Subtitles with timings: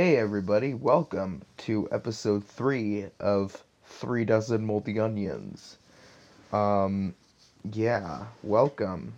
[0.00, 5.76] Hey everybody, welcome to episode 3 of 3 Dozen Moldy Onions.
[6.54, 7.14] Um,
[7.70, 9.12] yeah, welcome.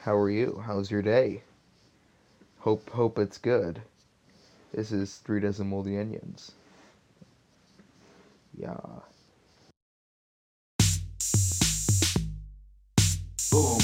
[0.00, 0.64] How are you?
[0.66, 1.42] How's your day?
[2.58, 3.80] Hope hope it's good.
[4.74, 6.50] This is 3 Dozen Moldy Onions.
[8.58, 8.80] Yeah.
[13.52, 13.80] Boom.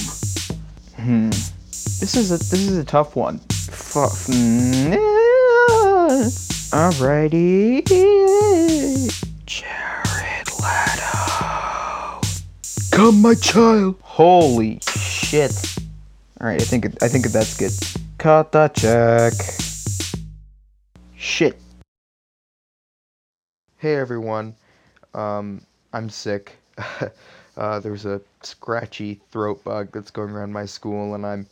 [0.96, 1.30] Hmm.
[1.30, 3.38] This is a this is a tough one.
[3.70, 4.10] Fuck.
[6.06, 7.82] Alrighty.
[9.44, 12.20] Jared Leto.
[12.92, 13.96] Come, my child.
[14.02, 15.52] Holy shit.
[16.40, 17.72] All right, I think I think that's good.
[18.18, 19.32] Cut the check.
[21.16, 21.58] Shit.
[23.78, 24.54] Hey everyone.
[25.12, 25.60] Um,
[25.92, 26.52] I'm sick.
[27.56, 31.46] uh, there's a scratchy throat bug that's going around my school, and I'm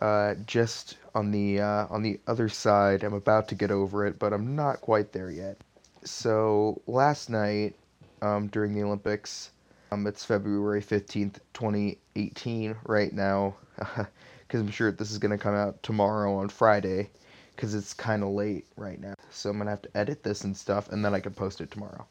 [0.00, 3.02] uh, just on the uh, on the other side.
[3.02, 5.58] I'm about to get over it, but I'm not quite there yet.
[6.04, 7.74] So last night,
[8.22, 9.50] um, during the Olympics,
[9.90, 15.82] um, it's February 15th, 2018, right now, because I'm sure this is gonna come out
[15.82, 17.10] tomorrow on Friday,
[17.56, 19.14] because it's kind of late right now.
[19.30, 21.72] So I'm gonna have to edit this and stuff, and then I can post it
[21.72, 22.06] tomorrow.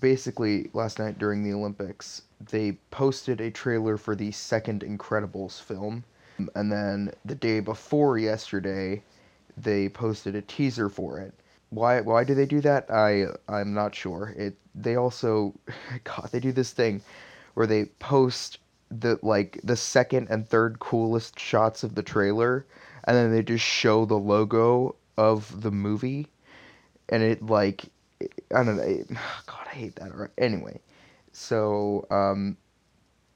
[0.00, 6.04] Basically, last night during the Olympics, they posted a trailer for the second Incredibles film
[6.54, 9.02] and then the day before yesterday,
[9.56, 11.34] they posted a teaser for it.
[11.70, 12.90] Why why do they do that?
[12.90, 14.34] I I'm not sure.
[14.36, 15.54] It they also
[16.04, 17.00] God, they do this thing
[17.54, 18.58] where they post
[18.90, 22.66] the like the second and third coolest shots of the trailer
[23.04, 26.28] and then they just show the logo of the movie
[27.08, 27.86] and it like
[28.54, 28.82] I don't know.
[28.82, 29.08] It,
[29.46, 30.30] God, I hate that.
[30.38, 30.80] Anyway,
[31.32, 32.56] so um,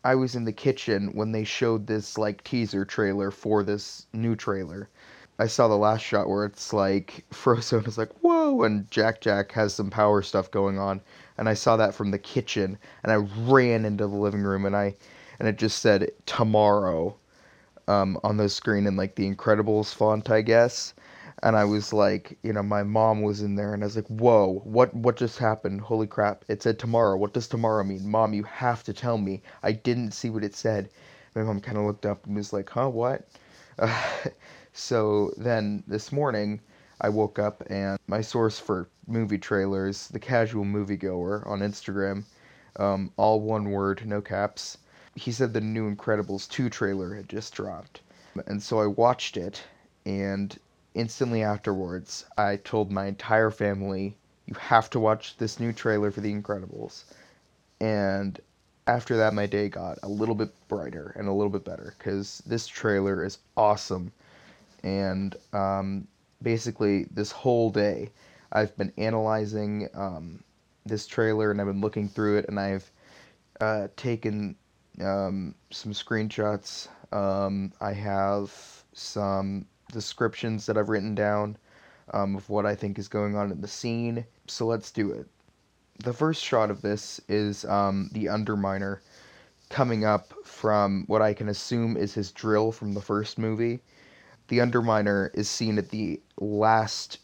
[0.02, 4.34] I was in the kitchen when they showed this like teaser trailer for this new
[4.34, 4.88] trailer.
[5.38, 9.52] I saw the last shot where it's like Frozone is like, whoa, and Jack Jack
[9.52, 11.00] has some power stuff going on.
[11.36, 14.76] And I saw that from the kitchen and I ran into the living room and
[14.76, 14.94] I
[15.38, 17.16] and it just said tomorrow
[17.88, 20.94] um, on the screen in like the Incredibles font, I guess
[21.42, 24.08] and I was like, you know, my mom was in there, and I was like,
[24.08, 25.80] "Whoa, what what just happened?
[25.80, 26.44] Holy crap!
[26.48, 27.16] It said tomorrow.
[27.16, 28.34] What does tomorrow mean, Mom?
[28.34, 29.42] You have to tell me.
[29.62, 30.90] I didn't see what it said."
[31.34, 33.26] My mom kind of looked up and was like, "Huh, what?"
[33.78, 34.02] Uh,
[34.72, 36.60] so then this morning,
[37.00, 42.24] I woke up and my source for movie trailers, the casual moviegoer on Instagram,
[42.76, 44.76] um, all one word, no caps.
[45.14, 48.02] He said the new Incredibles 2 trailer had just dropped.
[48.46, 49.62] And so I watched it,
[50.04, 50.56] and
[50.94, 56.20] instantly afterwards, I told my entire family, you have to watch this new trailer for
[56.20, 57.04] The Incredibles.
[57.80, 58.40] And
[58.86, 62.42] after that, my day got a little bit brighter and a little bit better because
[62.46, 64.12] this trailer is awesome.
[64.82, 66.08] And um,
[66.42, 68.10] basically, this whole day,
[68.52, 70.42] I've been analyzing um,
[70.84, 72.90] this trailer and I've been looking through it and I've
[73.60, 74.56] uh, taken
[75.00, 76.88] um, some screenshots.
[77.12, 78.52] Um, I have
[78.92, 81.56] some descriptions that I've written down
[82.12, 84.24] um, of what I think is going on in the scene.
[84.46, 85.26] So let's do it.
[85.98, 89.00] The first shot of this is um, the Underminer
[89.68, 93.80] coming up from what I can assume is his drill from the first movie.
[94.48, 97.18] The Underminer is seen at the last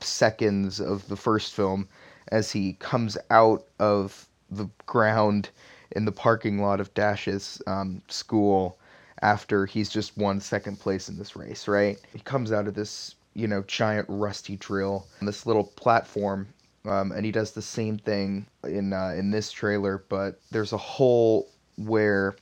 [0.00, 1.88] seconds of the first film
[2.28, 5.50] as he comes out of the ground
[5.92, 8.78] in the parking lot of Dash's um, school
[9.22, 11.98] after he's just won second place in this race, right?
[12.12, 16.48] He comes out of this, you know, giant rusty drill, on this little platform,
[16.84, 20.78] um, and he does the same thing in uh, in this trailer, but there's a
[20.78, 22.36] hole where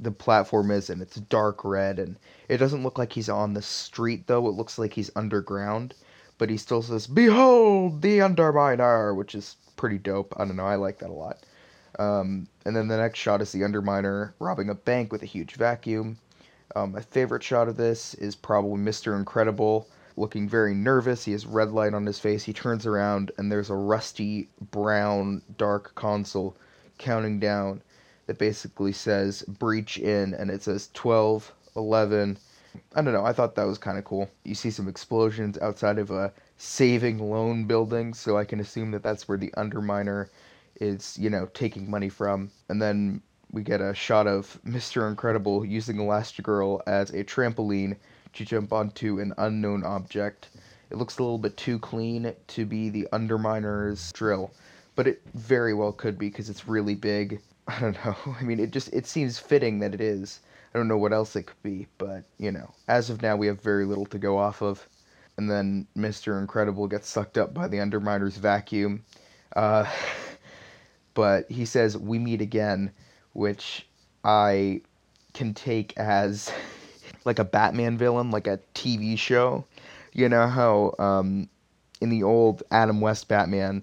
[0.00, 2.16] the platform is and it's dark red and
[2.48, 4.46] it doesn't look like he's on the street though.
[4.48, 5.94] It looks like he's underground
[6.36, 10.34] but he still says behold the underminer which is pretty dope.
[10.36, 11.38] I don't know i like that a lot
[11.98, 15.54] um, and then the next shot is the Underminer robbing a bank with a huge
[15.54, 16.18] vacuum.
[16.74, 19.16] Um, my favorite shot of this is probably Mr.
[19.16, 21.24] Incredible looking very nervous.
[21.24, 22.44] He has red light on his face.
[22.44, 26.56] He turns around and there's a rusty brown dark console
[26.98, 27.82] counting down
[28.26, 32.38] that basically says breach in and it says 12, 11.
[32.94, 33.24] I don't know.
[33.24, 34.30] I thought that was kind of cool.
[34.44, 39.02] You see some explosions outside of a saving loan building, so I can assume that
[39.02, 40.28] that's where the Underminer
[40.80, 42.50] is, you know, taking money from.
[42.68, 43.22] And then
[43.52, 45.08] we get a shot of Mr.
[45.08, 47.96] Incredible using Elastigirl as a trampoline
[48.34, 50.48] to jump onto an unknown object.
[50.90, 54.50] It looks a little bit too clean to be the Underminer's drill,
[54.96, 57.40] but it very well could be because it's really big.
[57.68, 58.16] I don't know.
[58.38, 60.40] I mean, it just it seems fitting that it is.
[60.74, 63.46] I don't know what else it could be, but you know, as of now, we
[63.46, 64.88] have very little to go off of.
[65.36, 66.38] and then Mr.
[66.40, 69.04] Incredible gets sucked up by the Underminer's vacuum.
[69.56, 69.84] Uh,
[71.14, 72.92] but he says, We meet again,
[73.32, 73.86] which
[74.24, 74.82] I
[75.32, 76.52] can take as
[77.24, 79.64] like a Batman villain, like a TV show.
[80.12, 81.48] You know how um,
[82.00, 83.82] in the old Adam West Batman,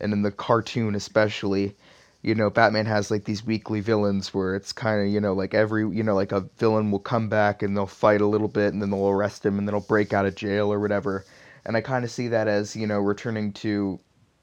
[0.00, 1.76] and in the cartoon especially,
[2.22, 5.54] you know, Batman has like these weekly villains where it's kind of, you know, like
[5.54, 8.72] every, you know, like a villain will come back and they'll fight a little bit
[8.72, 11.24] and then they'll arrest him and then he'll break out of jail or whatever.
[11.64, 13.98] And I kind of see that as, you know, returning to,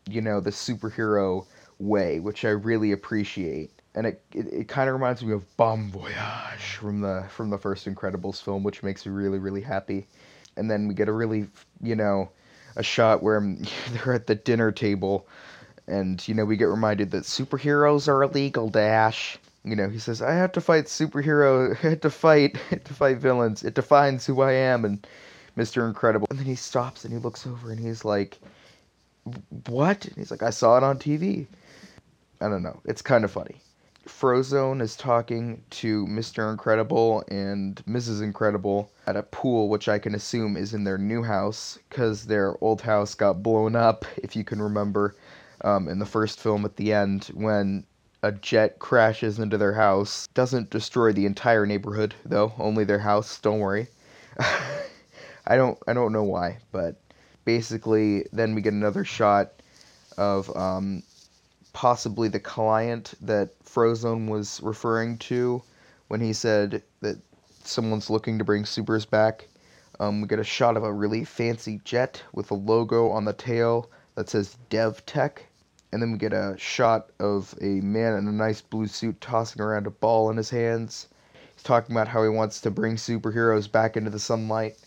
[0.10, 1.45] you know, the superhero
[1.79, 3.71] way, which I really appreciate.
[3.95, 7.57] And it, it, it kind of reminds me of Bomb Voyage from the from the
[7.57, 10.07] first Incredibles film, which makes me really really happy.
[10.56, 11.47] And then we get a really,
[11.81, 12.29] you know,
[12.75, 15.27] a shot where um, they're at the dinner table
[15.88, 19.38] and you know we get reminded that superheroes are illegal dash.
[19.63, 23.18] You know he says i have to fight superhero i had to fight to fight
[23.18, 23.63] villains.
[23.63, 25.06] It defines who i am and
[25.57, 26.27] mr incredible.
[26.29, 28.38] And then he stops and he looks over and he's like
[29.65, 30.06] what?
[30.06, 31.47] And he's like i saw it on tv
[32.42, 33.56] i don't know it's kind of funny
[34.06, 40.16] frozone is talking to mr incredible and mrs incredible at a pool which i can
[40.16, 44.44] assume is in their new house because their old house got blown up if you
[44.44, 45.16] can remember
[45.62, 47.84] um, in the first film at the end when
[48.24, 50.28] a jet crashes into their house.
[50.34, 53.39] Doesn't destroy the entire neighborhood though, only their house.
[53.39, 53.88] Don't worry.
[54.39, 57.00] I don't I don't know why, but
[57.45, 59.54] basically then we get another shot
[60.18, 61.04] of um,
[61.77, 65.62] possibly the client that Frozone was referring to
[66.07, 67.19] when he said that
[67.63, 69.47] someone's looking to bring supers back.
[70.00, 73.33] Um, we get a shot of a really fancy jet with a logo on the
[73.33, 75.38] tail that says DevTech.
[75.91, 79.62] And then we get a shot of a man in a nice blue suit tossing
[79.62, 81.09] around a ball in his hands.
[81.53, 84.77] He's talking about how he wants to bring superheroes back into the sunlight.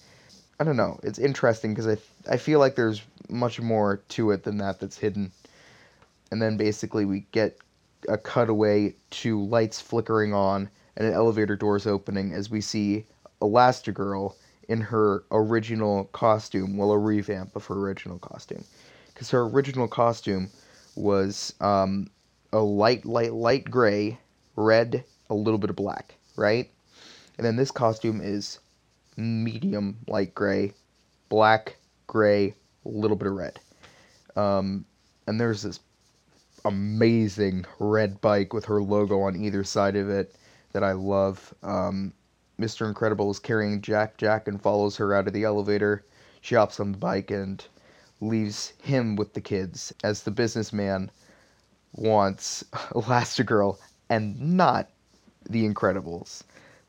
[0.58, 0.98] I don't know.
[1.04, 1.98] It's interesting because I,
[2.28, 5.30] I feel like there's much more to it than that that's hidden.
[6.30, 7.58] And then basically we get
[8.08, 13.04] a cutaway to lights flickering on and an elevator doors opening as we see
[13.40, 14.34] Elastigirl
[14.68, 18.64] in her original costume, well, a revamp of her original costume
[19.20, 20.48] because her original costume
[20.94, 22.08] was um,
[22.52, 24.18] a light, light, light gray,
[24.56, 26.70] red, a little bit of black, right?
[27.36, 28.60] And then this costume is
[29.16, 30.72] medium light gray,
[31.28, 32.54] black, gray,
[32.84, 33.60] a little bit of red.
[34.36, 34.84] Um,
[35.26, 35.80] and there's this
[36.64, 40.34] amazing red bike with her logo on either side of it
[40.72, 41.54] that I love.
[41.62, 42.12] Um,
[42.60, 42.86] Mr.
[42.86, 46.04] Incredible is carrying Jack Jack and follows her out of the elevator.
[46.40, 47.64] She hops on the bike and
[48.20, 51.10] leaves him with the kids as the businessman
[51.94, 53.78] wants Elastigirl
[54.08, 54.90] and not
[55.48, 56.42] the Incredibles,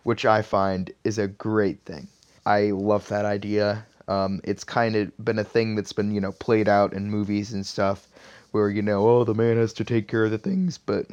[0.04, 2.08] which I find is a great thing.
[2.46, 3.86] I love that idea.
[4.08, 7.54] Um, it's kind of been a thing that's been, you know, played out in movies
[7.54, 8.08] and stuff
[8.52, 11.08] where, you know, oh, the man has to take care of the things, but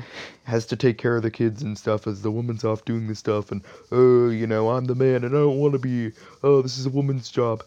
[0.44, 3.14] has to take care of the kids and stuff as the woman's off doing the
[3.14, 3.62] stuff, and,
[3.92, 6.12] oh, you know, I'm the man and I don't want to be,
[6.42, 7.62] oh, this is a woman's job.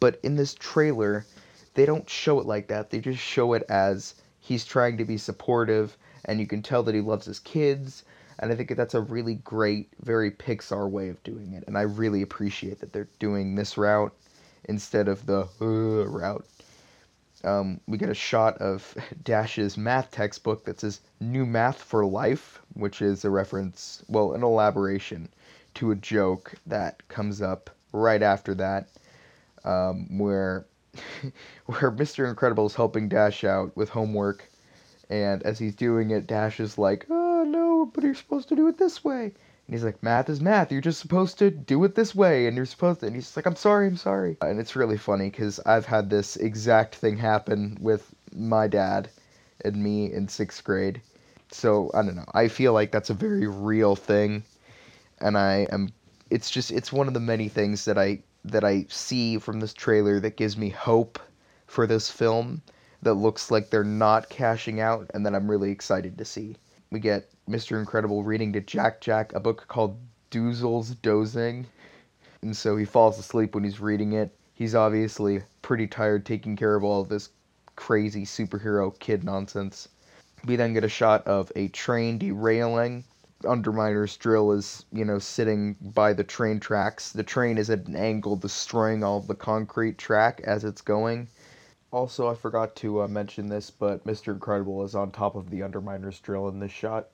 [0.00, 1.26] But in this trailer,
[1.74, 2.90] they don't show it like that.
[2.90, 6.94] They just show it as he's trying to be supportive, and you can tell that
[6.94, 8.04] he loves his kids.
[8.40, 11.64] And I think that's a really great, very Pixar way of doing it.
[11.66, 14.14] And I really appreciate that they're doing this route
[14.68, 16.46] instead of the uh, route.
[17.44, 22.60] Um, we get a shot of Dash's math textbook that says New Math for Life,
[22.74, 25.28] which is a reference, well, an elaboration
[25.74, 28.88] to a joke that comes up right after that,
[29.64, 30.66] um, where
[31.66, 32.28] where Mr.
[32.28, 34.48] Incredible is helping Dash out with homework,
[35.08, 38.66] and as he's doing it, Dash is like, "Oh no, but you're supposed to do
[38.68, 39.32] it this way."
[39.68, 40.72] And he's like, "Math is math.
[40.72, 43.44] You're just supposed to do it this way, and you're supposed to." And he's like,
[43.44, 47.18] "I'm sorry, I'm sorry." Uh, and it's really funny because I've had this exact thing
[47.18, 49.10] happen with my dad
[49.62, 51.02] and me in sixth grade.
[51.52, 52.24] So I don't know.
[52.32, 54.42] I feel like that's a very real thing,
[55.20, 55.90] and I am.
[56.30, 59.74] It's just it's one of the many things that I that I see from this
[59.74, 61.18] trailer that gives me hope
[61.66, 62.62] for this film
[63.02, 66.56] that looks like they're not cashing out and that I'm really excited to see.
[66.90, 67.78] We get Mr.
[67.78, 69.98] Incredible reading to Jack Jack a book called
[70.30, 71.66] Doozle's Dozing.
[72.42, 74.36] And so he falls asleep when he's reading it.
[74.54, 77.30] He's obviously pretty tired taking care of all of this
[77.76, 79.88] crazy superhero kid nonsense.
[80.44, 83.04] We then get a shot of a train derailing
[83.44, 87.12] Underminer's drill is, you know, sitting by the train tracks.
[87.12, 91.28] The train is at an angle, destroying all the concrete track as it's going.
[91.92, 94.32] Also, I forgot to uh, mention this, but Mr.
[94.32, 97.10] Incredible is on top of the Underminer's drill in this shot.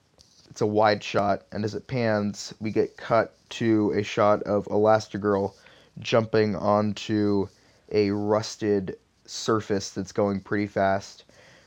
[0.51, 4.67] It's a wide shot, and as it pans, we get cut to a shot of
[4.67, 5.53] Elastigirl
[5.99, 7.49] jumping onto
[7.91, 8.97] a rusted
[9.27, 11.25] surface that's going pretty fast,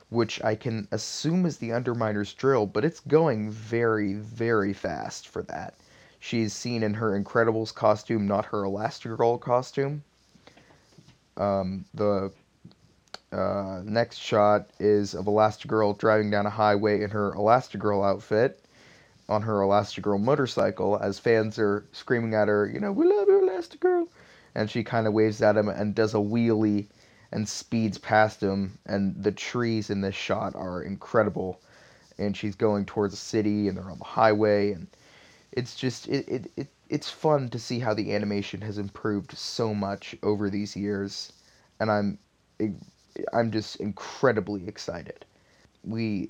[0.10, 5.42] which I can assume is the Underminer's drill, but it's going very, very fast for
[5.44, 5.74] that.
[6.20, 10.04] She's seen in her Incredibles costume, not her Elastigirl costume.
[11.36, 12.32] Um, the
[13.32, 18.62] uh, next shot is of Elastigirl driving down a highway in her Elastigirl outfit
[19.30, 23.42] on her Elastigirl motorcycle as fans are screaming at her, you know, we love you,
[23.42, 24.08] Elastigirl.
[24.56, 26.88] And she kind of waves at him and does a wheelie
[27.32, 28.80] and speeds past him.
[28.86, 31.62] And the trees in this shot are incredible.
[32.18, 34.72] And she's going towards the city and they're on the highway.
[34.72, 34.88] And
[35.52, 39.74] it's just, it, it, it it's fun to see how the animation has improved so
[39.74, 41.34] much over these years.
[41.80, 42.18] And I'm,
[43.34, 45.26] I'm just incredibly excited.
[45.84, 46.30] We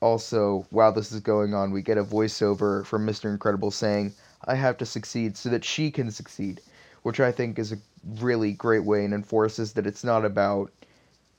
[0.00, 3.30] also, while this is going on, we get a voiceover from Mr.
[3.30, 4.14] Incredible saying,
[4.46, 6.60] I have to succeed so that she can succeed,
[7.02, 7.78] which I think is a
[8.18, 10.72] really great way and enforces that it's not about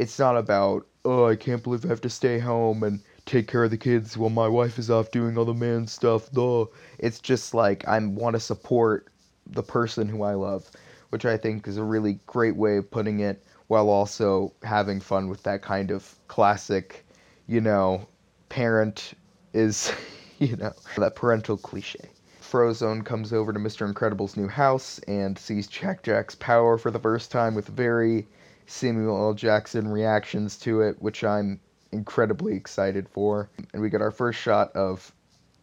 [0.02, 3.64] it's not about, oh, I can't believe I have to stay home and take care
[3.64, 6.32] of the kids while my wife is off doing all the man stuff.
[6.32, 6.66] Duh.
[6.98, 9.08] It's just like I want to support
[9.46, 10.72] the person who I love,
[11.10, 15.30] which I think is a really great way of putting it while also having fun
[15.30, 17.06] with that kind of classic,
[17.46, 18.08] you know,
[18.52, 19.14] parent
[19.54, 19.94] is,
[20.40, 22.10] you know, that parental cliche.
[22.42, 23.88] Frozone comes over to Mr.
[23.88, 28.28] Incredible's new house and sees Jack Jack's power for the first time with very
[28.68, 29.34] Samuel L.
[29.34, 31.62] Jackson reactions to it, which I'm
[31.94, 33.50] incredibly excited for.
[33.72, 35.14] And we get our first shot of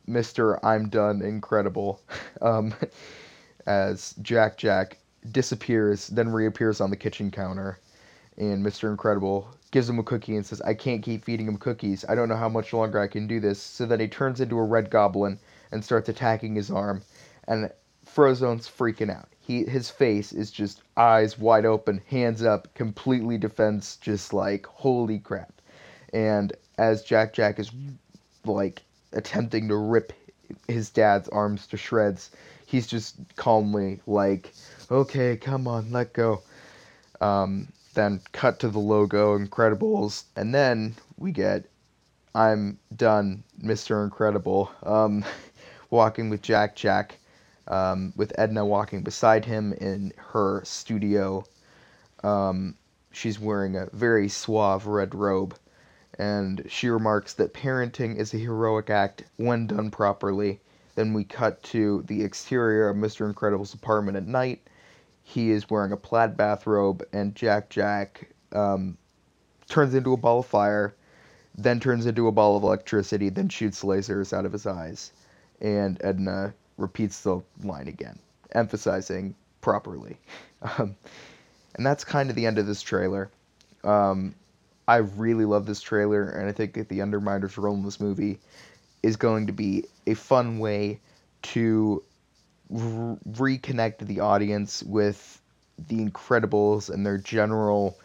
[0.09, 0.59] Mr.
[0.62, 2.00] I'm Done Incredible
[2.40, 2.75] um,
[3.66, 4.97] as Jack Jack
[5.30, 7.78] disappears, then reappears on the kitchen counter.
[8.38, 8.88] And Mr.
[8.88, 12.04] Incredible gives him a cookie and says, I can't keep feeding him cookies.
[12.09, 13.61] I don't know how much longer I can do this.
[13.61, 15.38] So then he turns into a red goblin
[15.73, 17.02] and starts attacking his arm.
[17.49, 17.71] And
[18.07, 19.28] Frozone's freaking out.
[19.40, 25.18] He his face is just eyes wide open, hands up, completely defense, just like holy
[25.18, 25.52] crap.
[26.12, 27.71] And as Jack Jack is
[28.45, 30.12] like attempting to rip
[30.68, 32.30] his dad's arms to shreds,
[32.66, 34.52] he's just calmly like,
[34.90, 36.42] "Okay, come on, let go."
[37.21, 37.68] Um,
[37.99, 41.64] then cut to the logo, Incredibles, and then we get
[42.35, 44.05] I'm done, Mr.
[44.05, 45.25] Incredible, um,
[45.90, 47.19] walking with Jack Jack,
[47.67, 51.43] um, with Edna walking beside him in her studio.
[52.23, 52.76] Um,
[53.11, 55.57] she's wearing a very suave red robe,
[56.19, 60.61] and she remarks that parenting is a heroic act when done properly.
[60.95, 63.26] Then we cut to the exterior of Mr.
[63.26, 64.69] Incredible's apartment at night,
[65.28, 68.97] he is wearing a plaid bathrobe, and Jack Jack um,
[69.68, 70.94] turns into a ball of fire,
[71.54, 75.12] then turns into a ball of electricity, then shoots lasers out of his eyes.
[75.61, 78.18] And Edna repeats the line again,
[78.52, 80.16] emphasizing properly.
[80.61, 80.97] Um,
[81.76, 83.30] and that's kind of the end of this trailer.
[83.85, 84.35] Um,
[84.88, 88.40] I really love this trailer, and I think that the Underminer's role in this movie
[89.04, 90.99] is going to be a fun way
[91.42, 92.02] to
[92.72, 95.40] reconnect the audience with
[95.88, 97.98] the Incredibles and their general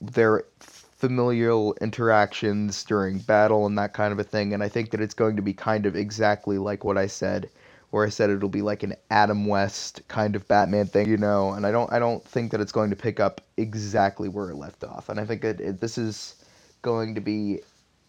[0.00, 4.52] their familial interactions during battle and that kind of a thing.
[4.52, 7.50] And I think that it's going to be kind of exactly like what I said,
[7.90, 11.52] where I said it'll be like an Adam West kind of Batman thing, you know.
[11.52, 14.56] And I don't I don't think that it's going to pick up exactly where it
[14.56, 15.08] left off.
[15.08, 16.36] And I think that it, this is
[16.82, 17.60] going to be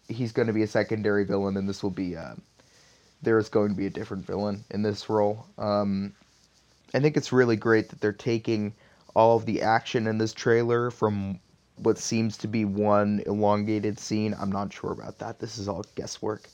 [0.08, 2.16] he's going to be a secondary villain, and this will be.
[2.16, 2.34] Uh,
[3.24, 5.46] there is going to be a different villain in this role.
[5.58, 6.14] Um,
[6.94, 8.74] I think it's really great that they're taking
[9.14, 11.40] all of the action in this trailer from
[11.76, 14.34] what seems to be one elongated scene.
[14.38, 15.40] I'm not sure about that.
[15.40, 16.48] This is all guesswork.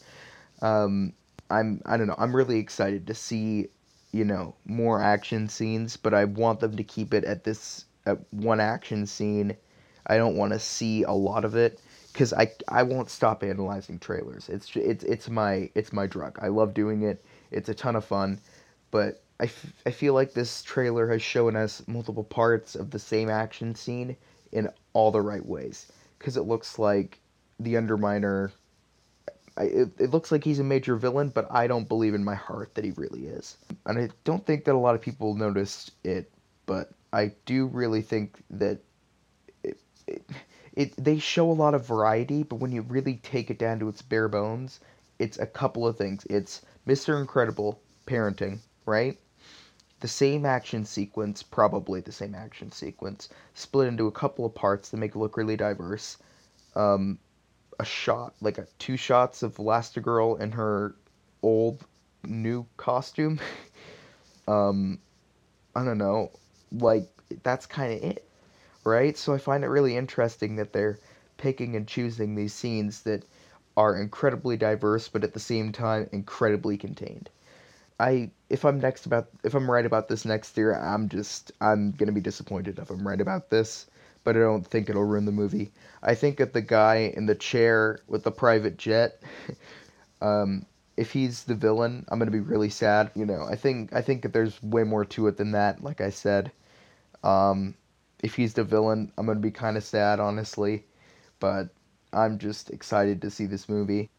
[0.62, 1.12] Um,
[1.50, 2.14] I'm I don't know.
[2.16, 3.68] I'm really excited to see
[4.12, 8.18] you know more action scenes, but I want them to keep it at this at
[8.32, 9.56] one action scene.
[10.06, 11.80] I don't want to see a lot of it
[12.12, 14.48] because I I won't stop analyzing trailers.
[14.48, 16.38] It's it's it's my it's my drug.
[16.42, 17.24] I love doing it.
[17.50, 18.40] It's a ton of fun,
[18.90, 22.98] but I, f- I feel like this trailer has shown us multiple parts of the
[22.98, 24.16] same action scene
[24.52, 27.18] in all the right ways because it looks like
[27.58, 28.52] the Underminer.
[29.56, 32.34] I, it, it looks like he's a major villain, but I don't believe in my
[32.34, 33.56] heart that he really is.
[33.86, 36.30] And I don't think that a lot of people noticed it,
[36.66, 38.78] but I do really think that
[39.64, 40.22] it, it
[40.80, 43.88] it they show a lot of variety, but when you really take it down to
[43.88, 44.80] its bare bones,
[45.18, 46.26] it's a couple of things.
[46.30, 47.20] It's Mr.
[47.20, 49.18] Incredible parenting, right?
[50.00, 54.88] The same action sequence, probably the same action sequence, split into a couple of parts
[54.88, 56.16] that make it look really diverse.
[56.74, 57.18] Um,
[57.78, 60.94] a shot, like a two shots of Elastigirl in her
[61.42, 61.84] old
[62.24, 63.38] new costume.
[64.48, 64.98] um,
[65.76, 66.30] I don't know,
[66.72, 67.06] like
[67.42, 68.29] that's kind of it
[68.90, 69.16] right?
[69.16, 70.98] So I find it really interesting that they're
[71.36, 73.24] picking and choosing these scenes that
[73.76, 77.30] are incredibly diverse, but at the same time incredibly contained.
[77.98, 81.92] I if I'm next about if I'm right about this next year, I'm just I'm
[81.92, 83.86] gonna be disappointed if I'm right about this,
[84.24, 85.72] but I don't think it'll ruin the movie.
[86.02, 89.22] I think that the guy in the chair with the private jet,
[90.22, 90.64] um,
[90.96, 93.10] if he's the villain, I'm gonna be really sad.
[93.14, 95.84] You know, I think I think that there's way more to it than that.
[95.84, 96.52] Like I said,
[97.22, 97.74] um,
[98.22, 100.84] if he's the villain, I'm gonna be kind of sad, honestly.
[101.38, 101.70] But
[102.12, 104.10] I'm just excited to see this movie.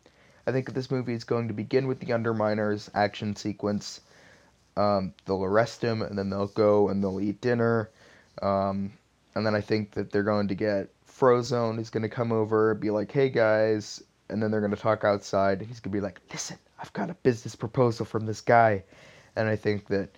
[0.48, 4.02] I think this movie is going to begin with the Underminers action sequence.
[4.76, 7.90] Um, they'll arrest him, and then they'll go and they'll eat dinner.
[8.42, 8.94] Um,
[9.36, 11.78] and then I think that they're going to get Frozone.
[11.78, 15.04] He's going to come over, be like, "Hey guys," and then they're going to talk
[15.04, 15.62] outside.
[15.62, 18.84] He's going to be like, "Listen, I've got a business proposal from this guy,"
[19.36, 20.10] and I think that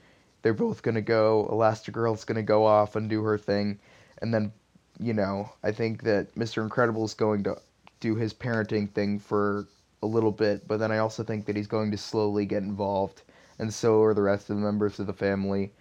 [0.44, 1.50] they're both going to go.
[1.52, 3.80] Elastigirl's going to go off and do her thing,
[4.22, 4.54] and then,
[5.00, 6.62] you know, I think that Mr.
[6.62, 7.58] Incredible is going to
[8.00, 9.68] do his parenting thing for
[10.04, 13.24] a little bit, but then I also think that he's going to slowly get involved,
[13.58, 15.72] and so are the rest of the members of the family,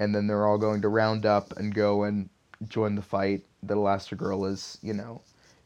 [0.00, 2.28] and then they're all going to round up and go and
[2.68, 5.22] join the fight that Elastigirl is, you know,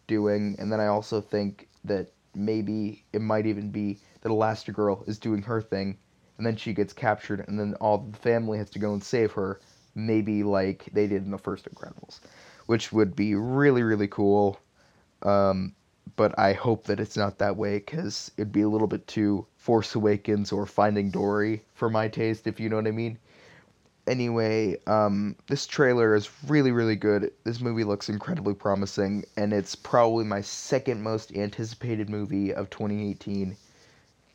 [0.06, 5.18] doing, and then I also think that maybe it might even be that Elastigirl is
[5.18, 5.96] doing her thing,
[6.38, 9.32] and then she gets captured, and then all the family has to go and save
[9.32, 9.60] her,
[9.94, 12.20] maybe like they did in the first Incredibles,
[12.66, 14.58] which would be really really cool.
[15.22, 15.74] Um,
[16.16, 19.46] but I hope that it's not that way because it'd be a little bit too
[19.56, 23.18] Force Awakens or Finding Dory for my taste, if you know what I mean.
[24.06, 27.32] Anyway, um, this trailer is really, really good.
[27.44, 33.56] This movie looks incredibly promising, and it's probably my second most anticipated movie of 2018,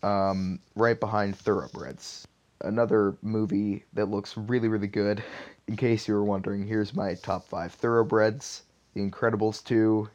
[0.04, 2.28] um, right behind Thoroughbreds.
[2.62, 5.24] Another movie that looks really, really good.
[5.68, 8.64] In case you were wondering, here's my top five Thoroughbreds,
[8.94, 10.10] The Incredibles 2,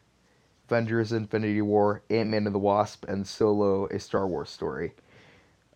[0.68, 4.92] Avengers Infinity War, Ant Man and the Wasp, and Solo, a Star Wars story.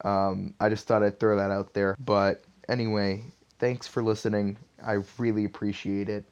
[0.04, 1.96] Um, I just thought I'd throw that out there.
[1.98, 3.22] But anyway,
[3.58, 4.56] thanks for listening.
[4.84, 6.24] I really appreciate it.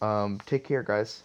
[0.00, 1.22] Um, take care, guys.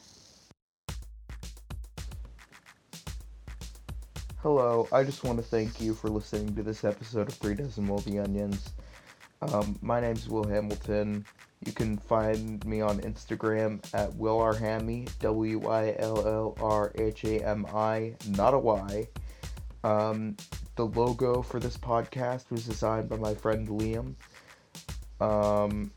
[4.41, 7.85] Hello, I just want to thank you for listening to this episode of Three Dozen
[7.85, 8.69] Moldy Onions.
[9.41, 11.25] Um, my name's Will Hamilton.
[11.65, 16.93] You can find me on Instagram at Will R Hammy, W I L L R
[16.95, 19.09] H A M I, not a Y.
[19.83, 20.37] Um,
[20.77, 24.15] the logo for this podcast was designed by my friend Liam.
[25.19, 25.91] Um,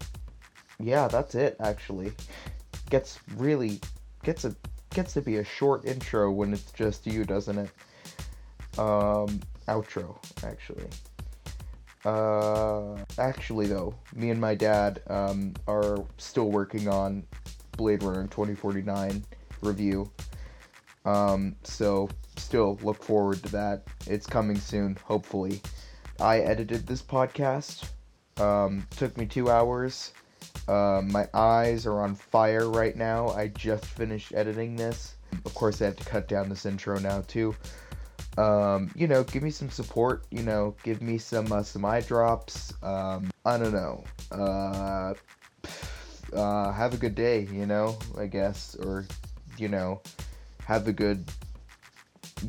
[0.81, 1.55] yeah, that's it.
[1.61, 2.13] Actually,
[2.91, 3.81] gets really
[4.25, 4.53] gets a
[4.91, 7.71] gets to be a short intro when it's just you, doesn't it?
[8.79, 10.89] Um, outro actually.
[12.05, 17.23] Uh, actually, though, me and my dad um, are still working on
[17.77, 19.25] Blade Runner 2049
[19.61, 20.11] review.
[21.05, 23.85] Um, so, still look forward to that.
[24.07, 25.61] It's coming soon, hopefully.
[26.21, 27.89] I edited this podcast.
[28.39, 30.13] Um, took me two hours.
[30.67, 33.29] Uh, my eyes are on fire right now.
[33.29, 35.15] I just finished editing this.
[35.45, 37.55] Of course, I have to cut down this intro now, too
[38.39, 40.25] um, you know, give me some support.
[40.31, 42.73] You know, give me some uh, some eye drops.
[42.83, 44.05] Um, I don't know.
[44.31, 45.15] Uh,
[46.35, 47.47] uh, have a good day.
[47.53, 49.07] You know, I guess, or
[49.59, 50.01] you know,
[50.65, 51.25] have a good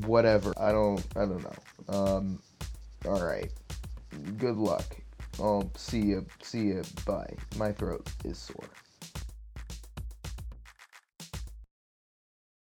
[0.05, 0.53] whatever.
[0.57, 1.05] I don't.
[1.15, 1.93] I don't know.
[1.93, 2.39] Um,
[3.05, 3.51] all right.
[4.37, 4.95] Good luck.
[5.39, 6.25] I'll see you.
[6.41, 6.83] See you.
[7.05, 7.33] Bye.
[7.57, 8.69] My throat is sore.